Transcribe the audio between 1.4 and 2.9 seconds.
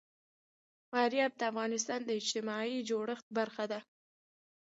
افغانستان د اجتماعي